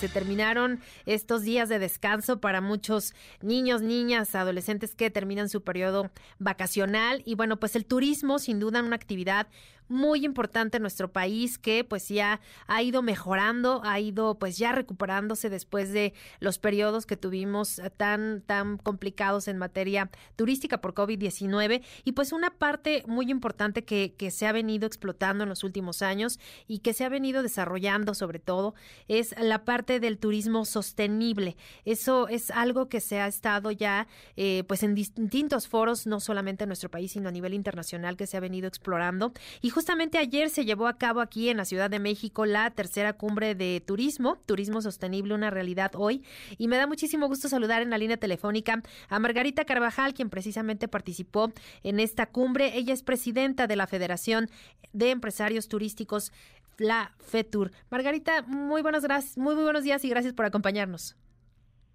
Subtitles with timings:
[0.00, 6.10] se terminaron estos días de descanso para muchos niños, niñas, adolescentes que terminan su periodo
[6.38, 7.22] vacacional.
[7.26, 9.46] Y bueno, pues el turismo, sin duda, una actividad
[9.90, 14.70] muy importante en nuestro país que pues ya ha ido mejorando, ha ido pues ya
[14.70, 21.82] recuperándose después de los periodos que tuvimos tan tan complicados en materia turística por COVID-19
[22.04, 26.02] y pues una parte muy importante que, que se ha venido explotando en los últimos
[26.02, 28.76] años y que se ha venido desarrollando sobre todo
[29.08, 31.56] es la parte del turismo sostenible.
[31.84, 36.64] Eso es algo que se ha estado ya eh, pues en distintos foros, no solamente
[36.64, 39.32] en nuestro país, sino a nivel internacional que se ha venido explorando
[39.62, 43.14] y justamente ayer se llevó a cabo aquí en la Ciudad de México la tercera
[43.14, 46.22] cumbre de turismo, turismo sostenible, una realidad hoy.
[46.58, 50.88] Y me da muchísimo gusto saludar en la línea telefónica a Margarita Carvajal, quien precisamente
[50.88, 51.52] participó
[51.82, 52.76] en esta cumbre.
[52.76, 54.50] Ella es presidenta de la Federación
[54.92, 56.32] de Empresarios Turísticos
[56.80, 57.70] la FETUR.
[57.90, 61.16] Margarita, muy buenos, gracias, muy, muy buenos días y gracias por acompañarnos.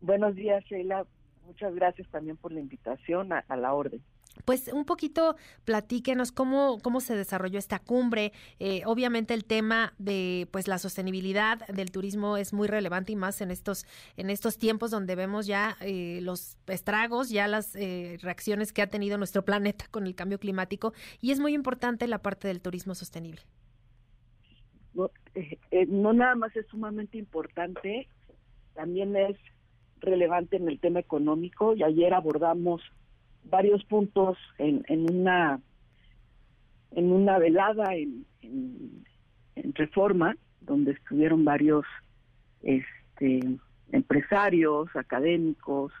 [0.00, 1.06] Buenos días, Sheila.
[1.46, 4.02] Muchas gracias también por la invitación a la orden.
[4.44, 8.32] Pues un poquito platíquenos cómo, cómo se desarrolló esta cumbre.
[8.58, 13.40] Eh, obviamente el tema de pues la sostenibilidad del turismo es muy relevante y más
[13.40, 18.72] en estos, en estos tiempos donde vemos ya eh, los estragos, ya las eh, reacciones
[18.72, 22.48] que ha tenido nuestro planeta con el cambio climático y es muy importante la parte
[22.48, 23.42] del turismo sostenible.
[24.94, 25.10] No,
[25.88, 28.08] no nada más es sumamente importante,
[28.74, 29.36] también es
[30.00, 32.82] relevante en el tema económico y ayer abordamos
[33.44, 35.60] varios puntos en, en una
[36.92, 38.26] en una velada en,
[39.74, 41.84] Reforma donde estuvieron varios
[42.62, 43.40] este
[43.90, 45.92] empresarios académicos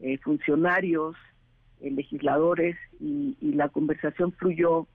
[0.00, 1.16] eh, funcionarios
[1.80, 4.88] eh, legisladores y, y la conversación fluyó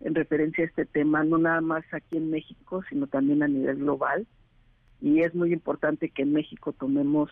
[0.00, 3.78] en referencia a este tema no nada más aquí en México sino también a nivel
[3.78, 4.26] global
[5.00, 7.30] y es muy importante que en México tomemos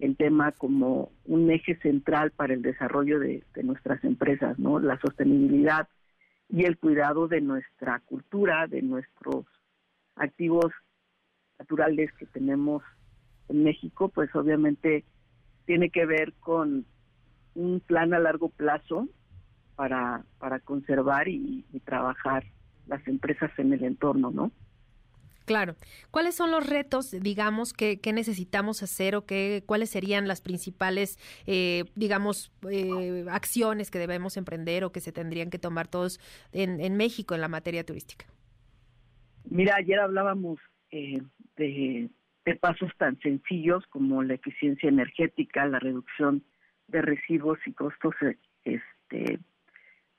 [0.00, 4.80] el tema como un eje central para el desarrollo de, nuestras empresas, ¿no?
[4.80, 5.88] La sostenibilidad
[6.48, 9.46] y el cuidado de nuestra cultura, de nuestros
[10.16, 10.72] activos
[11.58, 12.82] naturales que tenemos
[13.48, 15.04] en México, pues obviamente
[15.66, 16.84] tiene que ver con
[17.54, 19.08] un plan a largo plazo
[19.76, 22.44] para, para conservar y trabajar
[22.86, 24.52] las empresas en el entorno, ¿no?
[25.44, 25.74] Claro.
[26.10, 31.84] ¿Cuáles son los retos, digamos, que, necesitamos hacer o que, cuáles serían las principales, eh,
[31.94, 36.20] digamos, eh, acciones que debemos emprender o que se tendrían que tomar todos
[36.52, 38.26] en, en México en la materia turística?
[39.44, 41.20] Mira, ayer hablábamos eh,
[41.56, 42.08] de,
[42.44, 46.44] de, pasos tan sencillos como la eficiencia energética, la reducción
[46.86, 48.14] de residuos y costos
[48.64, 49.40] este,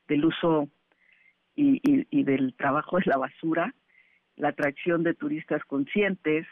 [0.07, 0.69] del uso
[1.55, 3.73] y, del trabajo de la basura
[4.35, 6.47] la atracción de turistas conscientes,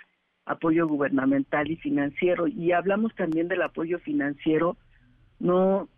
[0.46, 2.48] apoyo gubernamental y financiero.
[2.48, 4.78] Y hablamos también del apoyo financiero,
[5.40, 5.90] no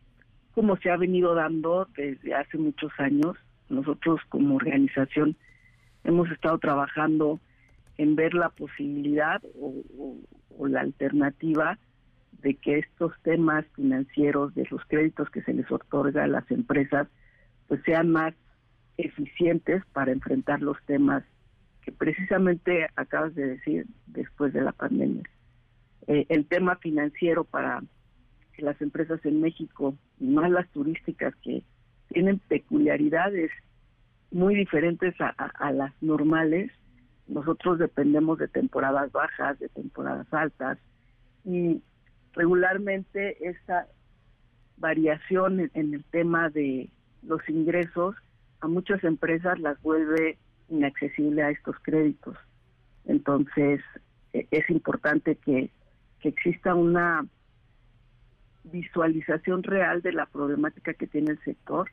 [0.54, 3.36] como se ha venido dando desde hace muchos años.
[3.70, 5.36] Nosotros como organización
[6.04, 7.40] hemos estado trabajando
[7.98, 11.78] en ver la posibilidad o, la alternativa
[12.42, 17.08] de que estos temas financieros, de los créditos que se les otorga a las empresas,
[17.68, 18.34] pues sean más
[18.98, 21.24] eficientes para enfrentar los temas
[21.82, 25.24] que precisamente acabas de decir después de la pandemia.
[26.08, 27.82] Eh, el tema financiero para
[28.58, 31.64] las empresas en México, más las turísticas que
[32.10, 33.52] tienen peculiaridades
[34.32, 36.72] muy diferentes a, las normales.
[37.28, 40.78] Nosotros dependemos de temporadas bajas, de temporadas altas
[41.46, 41.82] y
[42.34, 43.88] regularmente esta
[44.78, 46.90] variación en el tema de
[47.26, 48.16] los ingresos
[48.62, 50.38] a muchas empresas las vuelve
[50.70, 52.38] inaccesible a estos créditos.
[53.06, 53.82] Entonces,
[54.32, 55.70] e, es importante que,
[56.26, 57.26] exista una
[58.64, 61.92] visualización real de la problemática que tiene el sector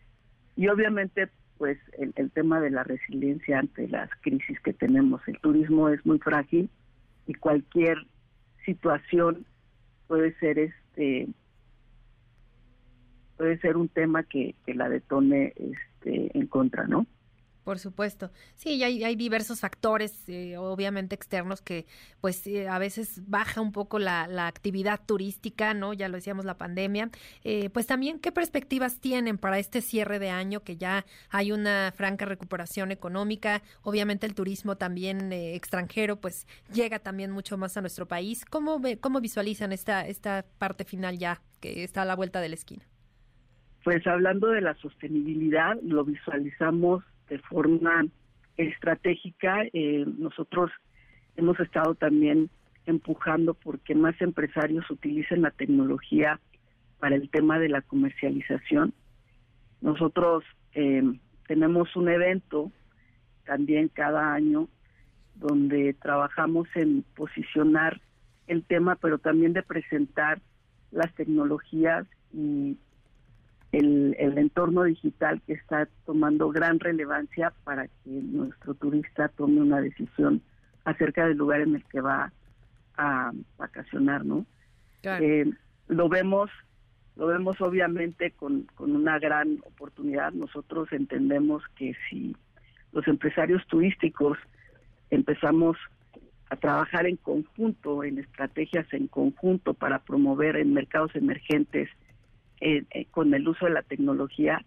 [0.55, 5.21] y obviamente pues el, el, tema de la resiliencia ante las crisis que tenemos.
[5.27, 6.71] El turismo es muy frágil
[7.27, 7.99] y cualquier
[8.65, 9.45] situación
[10.07, 11.29] puede ser este
[13.41, 17.07] puede ser un tema que, la detone este en contra, ¿no?
[17.65, 18.31] Por supuesto.
[18.55, 21.87] Sí, hay, hay diversos factores, eh, obviamente externos, que
[22.21, 25.95] pues eh, a veces baja un poco la, actividad turística, ¿no?
[25.95, 27.09] Ya lo decíamos, la pandemia.
[27.43, 31.95] Eh, pues también, ¿qué perspectivas tienen para este cierre de año, que ya hay una
[31.97, 33.63] franca recuperación económica?
[33.81, 38.45] Obviamente el turismo también extranjero, pues llega también mucho más a nuestro país.
[38.45, 42.55] ¿Cómo, cómo visualizan esta, esta parte final ya, que está a la vuelta de la
[42.57, 42.90] esquina?
[43.85, 48.05] Pues hablando de la sostenibilidad, lo visualizamos de forma
[48.57, 49.63] estratégica.
[49.73, 50.71] Eh, nosotros
[51.37, 52.51] hemos estado también
[52.87, 56.41] empujando porque más empresarios utilicen la tecnología
[56.99, 58.93] para el tema de la comercialización.
[59.81, 60.45] Nosotros
[60.75, 61.03] eh,
[61.47, 62.71] tenemos un evento
[63.47, 64.69] también cada año
[65.37, 68.01] donde trabajamos en posicionar
[68.47, 70.41] el tema, pero también de presentar
[70.91, 72.77] las tecnologías y
[73.73, 80.43] el, entorno digital que está tomando gran relevancia para que nuestro turista tome una decisión
[80.85, 82.33] acerca del lugar en el que va
[82.97, 84.45] a vacacionar, ¿no?
[85.03, 85.51] Eh,
[85.89, 86.51] lo vemos,
[87.17, 90.33] lo vemos obviamente con, con una gran oportunidad.
[90.33, 92.37] Nosotros entendemos que si
[92.93, 94.37] los empresarios turísticos
[95.11, 95.77] empezamos
[96.51, 101.89] a trabajar en conjunto, en estrategias en conjunto para promover en mercados emergentes
[102.61, 104.65] eh, eh, con el uso de la tecnología,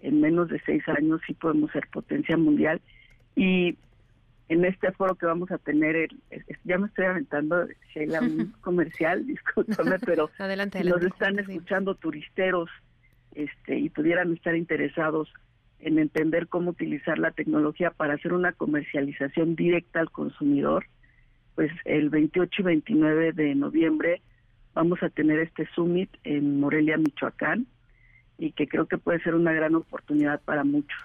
[0.00, 2.80] en menos de seis años sí podemos ser potencia mundial.
[3.36, 3.76] Y
[4.48, 6.08] en este foro que vamos a tener,
[6.64, 12.70] ya me estoy aventando, Sheila, un comercial, discúlpame, pero adelante, nos están escuchando turisteros
[13.34, 15.32] este, y pudieran estar interesados
[15.80, 20.86] en entender cómo utilizar la tecnología para hacer una comercialización directa al consumidor,
[21.54, 24.22] pues el 28 y 29 de noviembre
[24.74, 27.66] vamos a tener este summit en Morelia, Michoacán,
[28.38, 30.98] y que creo que puede ser una gran oportunidad para muchos.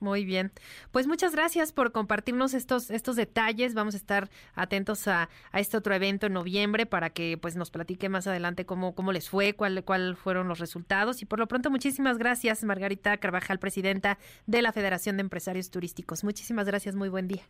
[0.00, 0.50] Muy bien.
[0.90, 3.72] Pues muchas gracias por compartirnos estos, estos detalles.
[3.72, 7.70] Vamos a estar atentos a, a, este otro evento en noviembre para que pues nos
[7.70, 11.22] platique más adelante cómo, cómo les fue, cuál, cuál fueron los resultados.
[11.22, 16.22] Y por lo pronto, muchísimas gracias, Margarita Carvajal, presidenta de la Federación de Empresarios Turísticos.
[16.22, 17.44] Muchísimas gracias, muy buen día.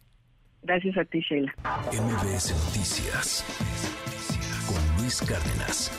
[0.63, 1.53] Gracias a ti, Sheila.
[1.93, 4.04] MBS Noticias
[5.05, 5.91] Luis Cárdenas.